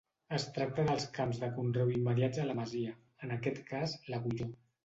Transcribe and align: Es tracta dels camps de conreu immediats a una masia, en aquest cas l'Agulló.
Es 0.35 0.45
tracta 0.53 0.85
dels 0.87 1.05
camps 1.17 1.41
de 1.43 1.51
conreu 1.59 1.93
immediats 1.97 2.41
a 2.41 2.47
una 2.47 2.57
masia, 2.63 2.97
en 3.27 3.37
aquest 3.37 3.63
cas 3.73 3.99
l'Agulló. 4.13 4.53